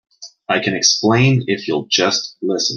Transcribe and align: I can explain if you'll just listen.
I 0.49 0.59
can 0.61 0.73
explain 0.75 1.43
if 1.45 1.67
you'll 1.67 1.85
just 1.87 2.35
listen. 2.41 2.69